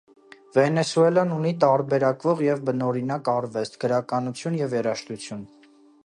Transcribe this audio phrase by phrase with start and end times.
[0.55, 5.45] Վենեսուելան ունի տարբերակվող և բնօրինակ արվեստ, գրականություն և երաժշտություն։